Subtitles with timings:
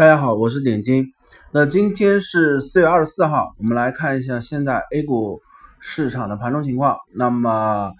[0.00, 1.12] 大家好，我是点金。
[1.52, 5.42] 那今天是四月二十四号，我们来看一下现在 A 股
[5.78, 6.96] 市场的盘中情况。
[7.12, 7.92] 那么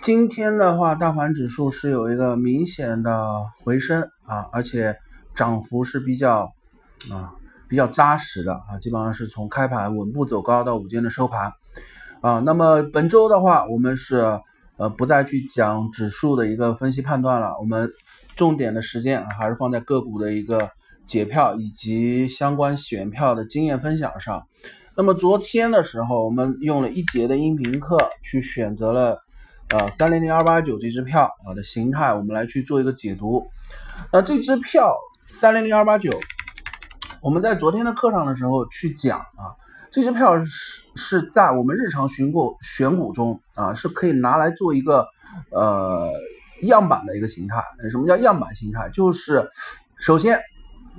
[0.00, 3.28] 今天的话，大盘指数是有一个明显的
[3.62, 4.96] 回升啊，而且
[5.34, 6.50] 涨幅是比较
[7.12, 7.34] 啊
[7.68, 11.52] 比较扎实的啊，基本上是从开盘稳步走高到午间的收盘
[12.22, 12.38] 啊。
[12.38, 14.40] 那么本周的话，我们是
[14.78, 17.92] 呃不再去讲指数的一个分析判断了，我们。
[18.36, 20.68] 重点的时间还是放在个股的一个
[21.06, 24.46] 解票以及相关选票的经验分享上。
[24.96, 29.18] 那么昨天的时候，我们用了一节的音频课去选择了
[29.70, 33.44] 呃三零零二八九这支票啊的形态，我们来去做一个解读。
[34.12, 34.94] 那这支票
[35.30, 36.10] 三零零二八九，
[37.20, 39.56] 我们在昨天的课上的时候去讲啊，
[39.90, 45.06] 这支票是是在我们日常选股选股中啊是可以拿来做一个
[45.50, 46.12] 呃。
[46.62, 47.56] 样板的一个形态，
[47.90, 48.88] 什么叫样板形态？
[48.90, 49.50] 就是
[49.98, 50.40] 首先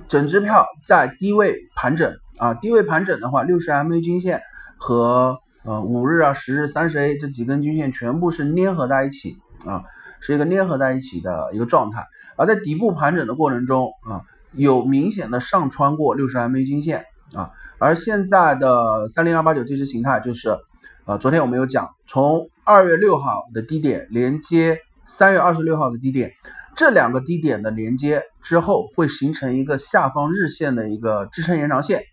[0.07, 4.41] 整支票在低位盘整啊，低位盘整的话，六十 MA 均线
[4.77, 9.83] 和呃五日啊、十日、三十 A 这几根均线全部是粘合在一起啊，
[10.19, 12.05] 是一个粘合在一起的一个状态。
[12.35, 14.21] 而在底部盘整的过程中啊，
[14.53, 17.49] 有明显的上穿过六十 MA 均线啊，
[17.79, 20.57] 而现在的三零二八九这支形态就是
[21.05, 24.77] 啊，昨天我们有讲，从二月六号的低点连接。
[25.07, 26.33] 三月二十六号的低点，
[26.75, 32.03] 这两个低点的连接之后，会形成一个下方日线的一个支撑延长线。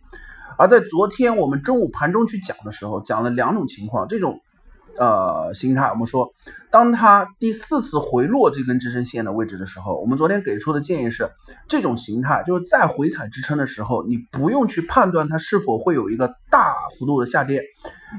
[0.56, 4.06] 而在昨天我们中午盘中去讲的时候，讲了两种情况。
[4.06, 4.38] 这种
[4.96, 6.30] 呃形态，我们说，
[6.70, 11.28] 当它第四次回落这根支撑线的位置的时候，我们昨天给出的建议是，
[11.66, 17.60] 这种形态就是在回踩支撑的时候，你不用去判断它是否会有一个大幅度的下跌，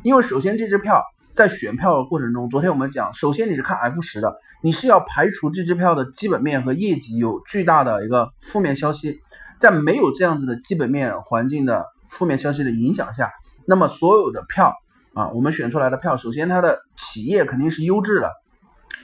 [0.04, 1.02] 因为首先这支票。
[1.34, 9.18] 在选票的过程中，昨天我们讲，首先你是看 F 十的，你是要排除这支票的基本面和业绩有巨大的一个负面消息，
[9.60, 13.32] 在没有这样子的基本面环境的负面消息的影响下，
[13.66, 14.72] 那么所有的票
[15.16, 18.32] 啊，我们选出来的票，首先它的企业肯定是优质的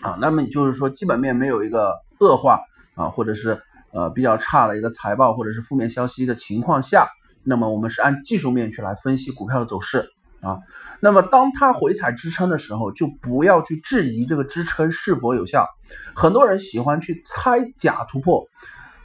[0.01, 2.59] 啊，那么就是说基本面没有一个恶化
[2.93, 3.59] 啊，或者是
[3.91, 7.07] 呃比较差的一个财报或者是负面消息的情况下，
[7.43, 10.07] 那么我们是按技术面去来分析股票的走势。
[10.41, 10.57] 啊，
[11.01, 15.67] 那么当它回踩支撑的时候，就不要去质疑这个支撑是否有效。
[16.15, 18.47] 很多人喜欢去猜假突破，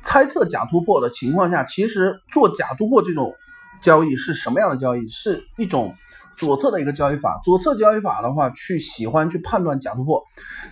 [0.01, 3.35] 猜测假突破的情况下，其实做假突破这种
[3.81, 5.07] 交易是什么样的交易？
[5.09, 5.93] 是一种
[6.37, 7.41] 左侧的一个交易法。
[7.43, 10.23] 左侧交易法的话，去喜欢去判断假突破，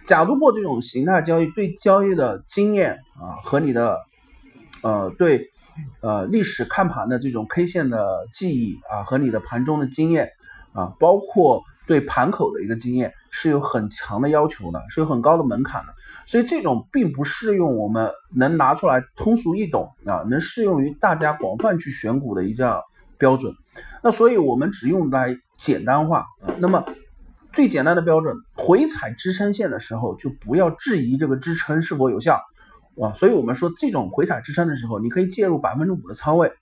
[0.04, 3.98] 假突破这种形态交易对交易的经验啊和你的
[4.82, 5.50] 呃对
[6.02, 10.30] 呃历史看盘的这种 K 线的记忆啊和你的盘中的经验。
[10.72, 15.92] 啊，包括对盘口的一个经验是有很强的要求的，是有很高的门槛的，
[16.26, 22.80] 所以这种并不适用我们能拿出来通俗易懂啊，能适用于大家广泛去选股的一个
[23.18, 23.52] 标准。
[24.02, 26.24] 那所以我们只用来简单化。
[26.58, 26.84] 那么
[27.52, 32.40] 最简单的标准，回踩支撑线的时候就不要质疑这个支撑是否有效
[33.00, 33.12] 啊。
[33.14, 36.52] 所以我们说这种回踩支撑的时候，你可以介入百分之五的仓位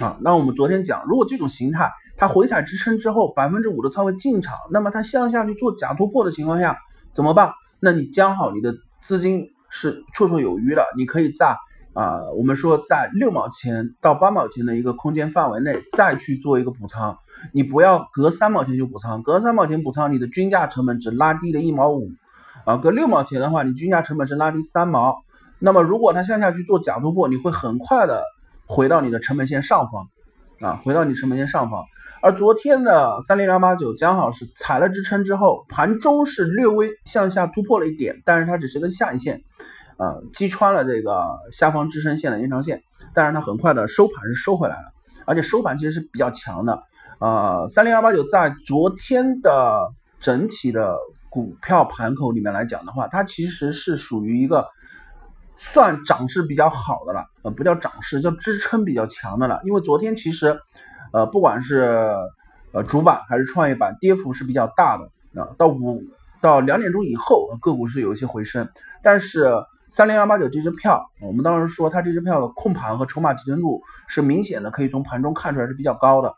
[0.00, 0.16] 啊。
[0.20, 1.90] 那我们昨天讲，如果这种形态。
[2.16, 6.78] 它回踩支撑之后，百分之五的仓位进场，那么它向下去做假突破的情况下
[7.12, 7.50] 怎么办？
[7.80, 8.72] 那你将好你的
[9.02, 11.56] 资金是绰绰有余的，你可以在
[11.92, 17.18] 啊，我们说在六毛钱到八毛钱的一个空间范围内再去做一个补仓，
[17.52, 22.12] 你不要隔三毛钱就补仓，隔三毛钱补仓，你的均价成本只拉低了一毛五
[22.64, 25.16] 啊，隔六毛钱的话，你均价成本是拉低三毛，
[25.58, 28.22] 那么如果它向下去做假突破，你会很快的
[28.66, 30.08] 回到你的成本线上方。
[30.60, 31.84] 啊，回到你成本线上方，
[32.22, 39.42] 而昨天的三零二八九刚好是踩了支撑之后，盘中是略微向下突破了一点，但是它只是个下影线，
[39.98, 42.82] 啊，击穿了这个下方支撑线的延长线，
[43.12, 44.92] 但是它很快的收盘是收回来了，
[45.26, 46.82] 而且收盘其实是比较强的，
[47.18, 50.96] 啊，三零二八九在昨天的整体的
[51.28, 54.66] 股票盘口里面来讲的话，它其实是属于一个。
[55.56, 59.60] 算涨势比较好的了，呃，不叫涨势，叫支撑比较强的了。
[59.64, 60.58] 因为昨天其实，
[61.12, 62.14] 呃，不管是
[62.72, 65.48] 呃主板还是创业板，跌幅是比较大的啊。
[65.56, 66.02] 到五
[66.40, 68.68] 到两点钟以后，个股是有一些回升，
[69.02, 69.50] 但是
[69.88, 76.34] 三零二八九这支票，我们当时说它这支票的控盘和筹码集中度是明显的，可以从盘中看出来是比较高的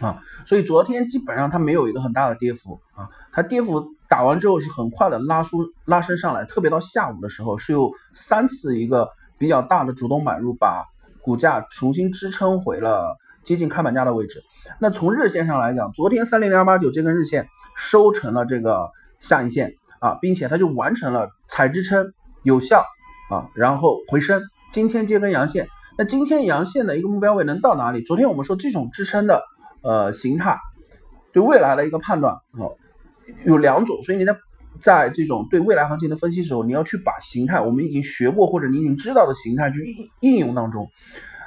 [0.00, 0.20] 啊。
[0.44, 3.84] 所以昨天基本上它没有一个很大的跌幅啊，它跌幅。
[4.08, 10.84] 打完之后是很快的拉出拉升上来，特别到下午的时候是有三次一个比较大的主动买入，把
[11.20, 14.40] 股价重新支撑回了接近开盘价的位置。
[14.78, 18.88] 那从日线上来讲，昨天三零零二八九这根日线收成了这个
[19.18, 22.12] 下影线啊，并且它就完成了踩支撑
[22.44, 22.84] 有效
[23.28, 24.40] 啊，然后回升，
[24.70, 25.66] 今天接根阳线。
[25.98, 28.02] 那今天阳线的一个目标位能到哪里？
[28.02, 29.42] 昨天我们说这种支撑的
[29.82, 30.56] 呃形态，
[31.32, 32.70] 对未来的一个判断啊
[33.44, 34.36] 有两种，所以你在
[34.78, 39.84] 在这种对未来行情的分析时候，你要去把形态我们已经学过或者你已经知道的形态去
[40.20, 40.88] 应应用当中。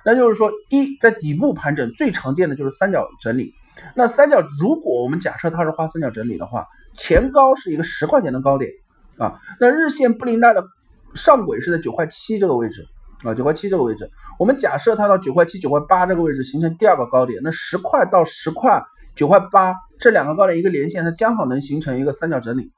[0.05, 3.53] 那就是说，一在底部盘整最常见的就是三角整理。
[3.95, 8.71] 那三角如果我们假设它是画三角整理的话，前高是一个十块钱的高点
[9.17, 10.65] 啊，那日线布林带的
[11.13, 12.85] 上轨是在九块七这个位置
[13.23, 18.81] 啊，九块七这个位置，我们假设它到九块七、九块八这个位置形成第二个高点，那十块到十块
[19.15, 22.71] 九块八这两个高点一个连线，它将好能形成一个三角整理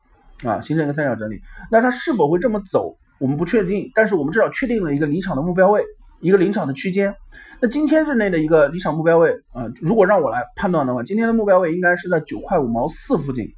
[0.44, 1.40] 啊，形成一个三角整理。
[1.70, 5.84] 那它是否会这么走，我们不确定，但是我们至少确定了一个离场的目标位。
[6.20, 7.12] 一个临场的区间，
[7.60, 13.52] 那今天日内的一个离场目标位啊，如果让我来判断的话，今天的目标位应该是在九块五毛四附近，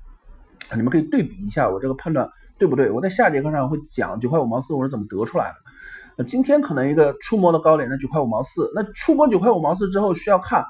[0.74, 2.26] 你们可以对比一下我这个判断
[2.58, 2.90] 对不对？
[2.90, 5.56] 我在下节课上会讲九块五毛四我是怎么得出来的。
[6.18, 10.63] 那今天可能一个触摸的高点在九块五毛四，那触摸九块五毛四之后需要看，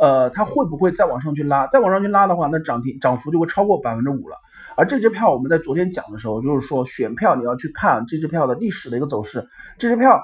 [0.00, 1.66] 呃，它会不会再往上去拉？
[1.66, 4.36] 再往上去拉的话，那涨停涨幅就会超过百分之五了。
[4.76, 9.46] 而这支票我们在昨天讲的时候，就是说选票你要去看这支票的历史的一个走势，
[9.78, 10.20] 这支票。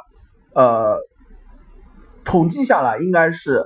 [0.55, 0.97] 呃，
[2.25, 3.61] 统计下来应该是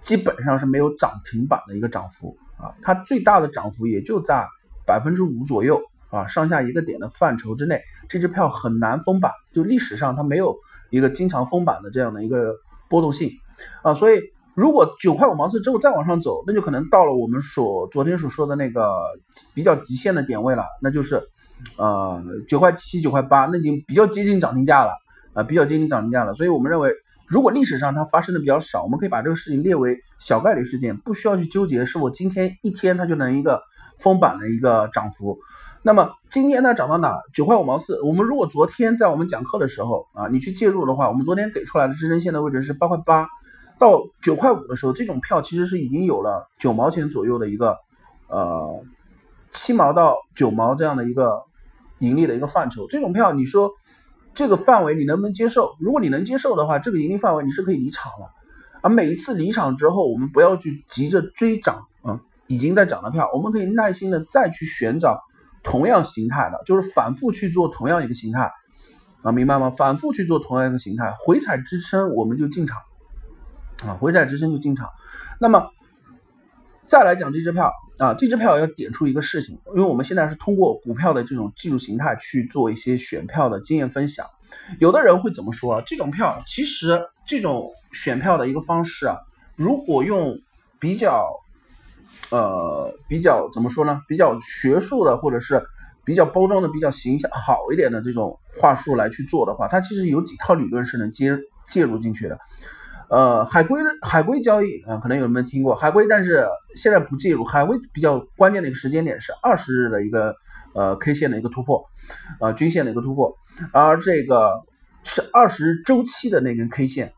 [0.00, 4.46] 基本上是没有涨停板的一个涨幅啊，它最大的涨幅也就在
[4.86, 5.78] 百分之五左右
[6.10, 10.56] 啊，上下一个点的范畴之内，这支票很难封板，就历史上它没有
[10.90, 12.54] 一个经常封板的这样的一个
[12.88, 13.30] 波动性
[13.82, 14.20] 啊，所以
[14.54, 18.88] 如果九块五毛四之后再往上走，那就可能到了我们所昨天所说的那个
[19.54, 21.22] 比较极限的点位了，那就是
[21.76, 24.92] 呃九块七、九块八，那已经比较接近涨停价了。
[25.34, 26.90] 啊，比较接近涨停价了，所以我们认为，
[27.28, 33.60] 如果历史上它发生的比较少，我们可以把这个事情列为小概率事件，不需要去纠结是否今天一天它就能一个
[33.98, 35.38] 封板的一个涨幅。
[35.82, 37.18] 那么今天它涨到哪？
[37.32, 38.00] 九块五毛四。
[38.02, 43.26] 我们如果昨天在我们讲课的时候啊，你去介入的话，我们昨天给出来的支撑线的位置是八块八
[43.78, 47.76] 到九块五的时候，这种票其实是已经有了九毛钱左右的一个
[48.28, 48.82] 呃
[49.50, 51.42] 七毛到九毛这样的一个
[51.98, 52.86] 盈利的一个范畴。
[52.88, 53.70] 这种票你说。
[54.34, 55.74] 这个范围你能不能接受？
[55.80, 58.30] 如果你能接受的话，这个盈利范围你是可以离场了。
[58.82, 65.20] 而每一次离场之后，我们不要去急着追涨啊，已经在涨的票，我们可以耐心的再去寻找
[65.62, 68.50] 同样形态的，就是反复去做同样一个形态
[69.22, 69.70] 啊，明白吗？
[69.70, 72.78] 反复去做同样一个形态，回踩支撑我们就进场
[73.86, 74.88] 啊，回踩支撑就进场。
[75.40, 75.70] 那么
[76.82, 77.72] 再来讲这支票。
[77.98, 84.24] 啊，这支票要点出一个事情，因为我们现在是通过股票的这种技术形态去做一些选票的经验分享。
[84.78, 85.82] 有的人会怎么说啊？
[85.84, 89.16] 这种票其实这种选票的一个方式啊，
[89.56, 90.40] 如果用
[90.78, 91.28] 比较
[92.30, 94.00] 呃比较怎么说呢？
[94.08, 95.62] 比较学术的或者是
[96.04, 102.38] 比较包装的比较形象好一点的这种话术来去做的话，它其实有几套理论是能接介入进去的。
[103.10, 107.42] 呃，海归的海归交易啊，可能有人没听过海归，但是现在不介入。
[107.42, 110.34] 海归比较关键的一个时间点是二十日的一个
[110.74, 111.82] 呃 K 线的一个突破，
[112.38, 113.34] 呃均线的一个突破，
[113.72, 114.52] 而这个
[115.04, 117.10] 是二十周期的那根 K 线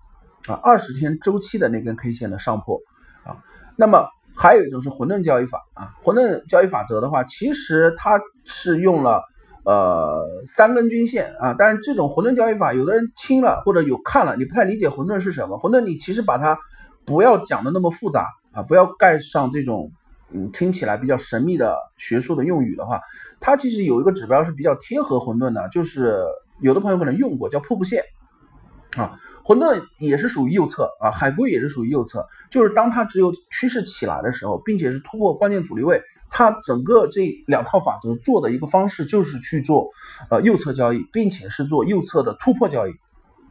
[0.46, 2.78] 啊，二十天周期的那根 K 线的上破
[3.24, 3.36] 啊。
[3.74, 4.08] 那么
[4.40, 9.22] 还有一种是混沌交易法啊，混沌交易法则的话，其实它是用了。
[9.62, 15.58] 呃，三根均线啊，但是这种混沌交易法，有的人听了或者有看了，你不太理解混沌是什么。
[15.58, 16.58] 混沌你其实把它
[17.04, 19.92] 不要讲的那么复杂啊，不要盖上这种
[20.32, 22.98] 嗯听起来比较神秘的学术的用语的话，
[23.38, 26.24] 它其实有一个指标是比较贴合混沌的，就是
[26.62, 28.02] 有的朋友可能用过，叫瀑布线
[28.96, 29.20] 啊。
[29.44, 36.02] 混沌也是属于右侧啊，海龟也是属于右侧，就是当它只有趋势起来的时候，并且是突破关键阻力位。
[36.32, 39.88] 它整个这两套法则做的一个方式就是去做
[40.28, 42.92] 呃右侧交易，并且是做右侧的突破交易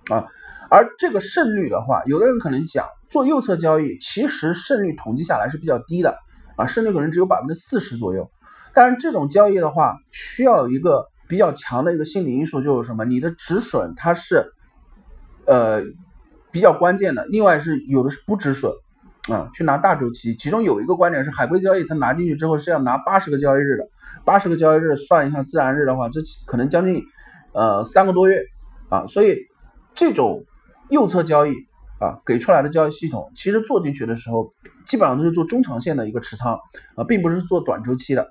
[0.10, 0.26] 啊。
[0.70, 6.16] 而这个胜率的话，有的人可能讲做右侧交易，其实胜率统计下来是比较低的
[6.56, 8.30] 啊，胜率可能只有百分之四十左右。
[8.74, 13.04] 但是这种交易的话，需要有一个比较强的一个心理因素，就是什么？
[13.04, 14.54] 你的止损它是
[15.50, 15.84] 呃
[16.52, 18.72] 比较关键的，另外是有的是不止损。
[19.30, 23.88] 啊，去拿大周期，其中有一个观点是海归交易，它拿进去之后是要拿八十个交易日的，
[24.26, 27.04] 八十个交易日算一下自然日的话，这可能将近
[27.54, 28.42] 呃三个多月
[28.90, 29.38] 啊，所以
[29.94, 30.44] 这种
[30.90, 31.54] 右侧交易
[32.00, 34.52] 啊给出来的交易系统，其实做进去的时候，
[34.88, 36.58] 基本上都是做中长线的一个持仓
[36.96, 38.28] 啊，并不是做短周期的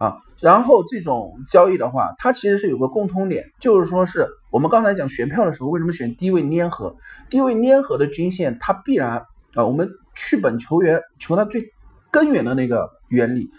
[0.00, 0.16] 啊。
[0.40, 6.94] 然后这种交易的话，它其实是有个共通点，就是说是我们刚才讲选票的时候，为什么选低位粘合？
[7.28, 9.90] 低位粘合的均线，它必然啊，我们。
[10.14, 11.72] 去本求源，求它最
[12.10, 13.50] 根源的那个原理。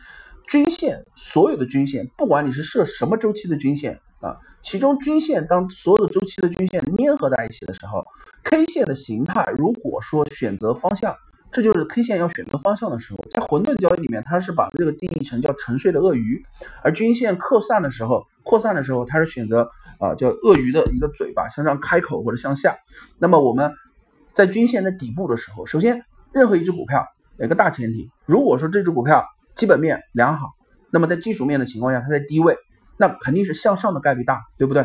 [0.48, 8.06] 均线，所有的均线，不管你是设什么周期的均线啊，其中均线当所有的周期的均线粘合在一起的时候
[8.44, 11.16] ，K 线的形态如果说选择方向，
[11.54, 16.44] 这就是 K 线要选择方向的时候，在混沌交易里面，它是把这个定义成叫沉睡的鳄鱼，
[16.82, 19.70] 而均线扩散的时候，扩散的时候它是选择
[20.00, 22.76] 啊叫鳄鱼的一个嘴巴向上开口或者向下。
[23.20, 23.72] 那么我们
[24.34, 27.06] 在均线的底部的时候，首先任何一只股票
[27.38, 29.24] 有一个大前提，如果说这只股票
[29.56, 30.50] 基本面良好，
[30.92, 32.58] 那么在技术面的情况下，它在低位。
[32.96, 34.84] 那肯定是向上的概率大，对不对？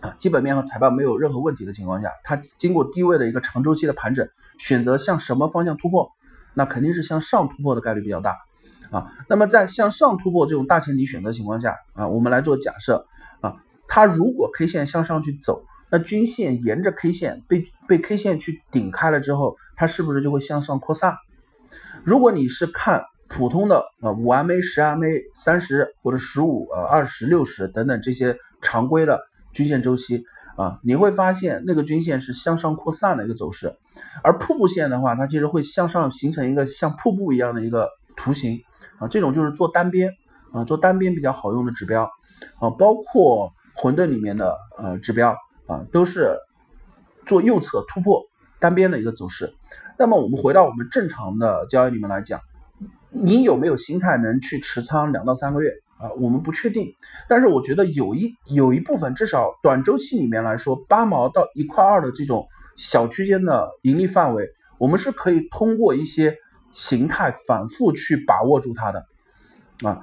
[0.00, 4.26] 啊，基本面和财报没有任何问题的情况下，它经过低位的一个长周期的盘整，
[4.58, 6.10] 选择向什么方向突破？
[6.54, 8.36] 那肯定是向上突破的概率比较大
[8.90, 9.12] 啊。
[9.28, 13.06] 那么在向上突破这种大前提选择情况下啊，我们来做假设
[13.40, 21.14] 啊，它如果 K 线向上去走，那均线沿着 K 线被被 K 线去顶开了之后，它是不是就会向上扩散？
[22.04, 23.02] 如果你是看。
[23.32, 29.20] 普通的啊五 MA、十 MA、三十或者十五、呃二十、六十等等这些常规的
[29.52, 30.24] 均线周期
[30.56, 33.74] 啊，你会发现那个均线是向上扩散的一个走势，
[34.22, 38.60] 而瀑布线的话，它其实会向上形成一个像瀑布一样的一个图形
[38.98, 40.12] 啊，这种就是做单边
[40.52, 42.10] 啊，做单边比较好用的指标
[42.58, 45.34] 啊，包括混沌里面的呃指标
[45.66, 46.36] 啊，都是
[47.26, 48.22] 做右侧突破
[48.58, 49.52] 单边的一个走势。
[49.98, 52.40] 那么我们回到我们正常的交易里面来讲。
[53.12, 56.10] 你有没有心态能去持仓两到三个月啊？
[56.18, 56.92] 我们不确定，
[57.28, 66.34] 但是我觉得有一有一部分，至少短周期里面来说，八毛到一块二的这种小区间的盈利范围，我们是可以通过一些
[66.72, 69.04] 形态反复去把握住它的
[69.82, 70.00] 啊。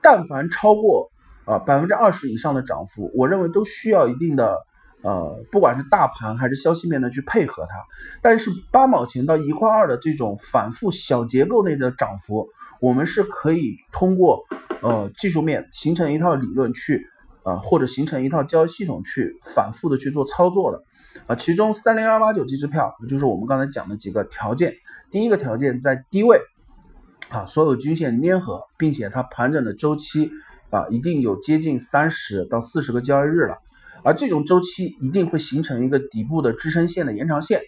[0.00, 1.10] 但凡超过
[1.44, 4.58] 啊百分之二十以上的涨幅，我认为都需要一定的。
[5.02, 7.76] 呃，不管是大盘还是消息面的去配合它，
[8.20, 12.48] 但是八毛钱到一块二的这种反复小结构内的涨幅，
[12.80, 14.40] 我们是可以通过
[14.80, 17.04] 呃技术面形成一套理论去
[17.42, 20.80] 啊，或者形成一套交易系统去反复的去做操作的
[21.26, 21.34] 啊。
[21.34, 24.72] 其中三零二八九这支票就是我们刚才讲的几个条件，
[25.10, 26.40] 第一个条件在低位
[27.28, 30.30] 啊，所有均线粘合，并且它盘整的周期
[30.70, 33.58] 啊一定有接近三十到四十个交易日了。
[34.04, 37.60] 而这种周期一定会形成一个底部的支撑线的延长线，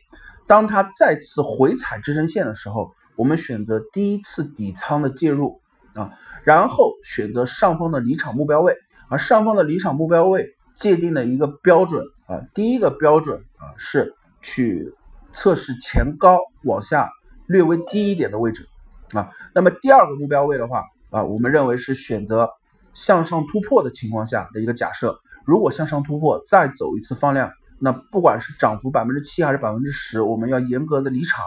[0.46, 5.60] 当它再次回踩支撑线的时候，我们选择第一次底仓的介入
[5.94, 6.10] 啊，
[6.42, 8.76] 然后选择上方的离场目标位，
[9.08, 14.12] 而上方的离场目标位界定的一个标准啊，第一个标准啊是
[14.42, 14.92] 去
[15.32, 17.08] 测试前高往下
[17.46, 18.66] 略微低一点的位置
[19.12, 22.50] 啊，那么第二个目标位的话啊，我们认为是选择
[22.92, 25.16] 向上突破的情况下的一个假设。
[25.44, 31.44] 如果向上突破，再走一次放量，那不管是涨幅百分之七还是百分之十，我们要严格的离场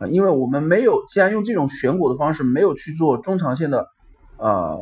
[0.00, 3.86] 啊，因为我们没有，既然用这种选股的方式，没有去做中长线的，
[4.36, 4.78] 呃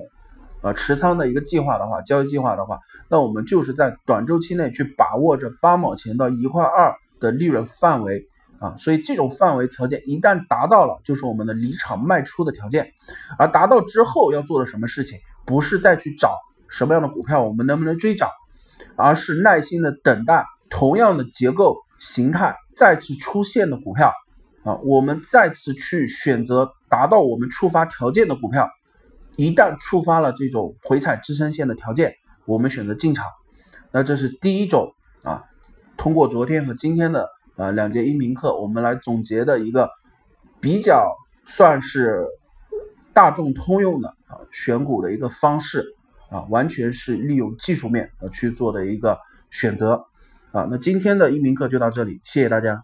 [0.63, 2.79] 呃持仓的一个计划的话，交易计划的话，
[3.11, 8.27] 那我们就是在短周期内去把握着八毛钱到一块二的利润范围
[8.61, 12.89] 啊，所以这种范围条件一旦达到了，就是我们的离场卖出的条件，
[13.39, 18.29] 而达到之后要做的什么事情，不是再去找什么样的股票，我们能不能追涨。
[18.97, 24.13] 而是耐心的等待同样的结构形态再次出现的股票
[24.65, 28.69] 啊，我们再次去选择达到我们触发条件的股票，
[29.37, 32.15] 一旦触发了这种回踩支撑线的条件，
[32.47, 33.27] 我们选择进场。
[33.93, 35.45] 那这是第一种啊，
[35.97, 39.91] 通过昨天和今天的呃两节音频课，我们来总结的一个
[40.61, 42.27] 比较算是
[43.13, 45.85] 大众通用的啊选股的一个方式。
[46.31, 49.19] 啊，完全是利用技术面呃去做的一个
[49.51, 50.05] 选择
[50.53, 50.67] 啊。
[50.71, 52.83] 那今天的一鸣课就到这里，谢谢大家。